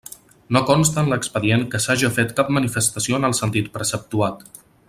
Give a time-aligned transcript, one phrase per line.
[0.55, 4.47] No consta en l'expedient que s'haja fet cap manifestació en el sentit preceptuat.